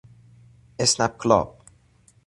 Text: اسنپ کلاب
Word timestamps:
اسنپ 0.81 1.13
کلاب 1.21 1.49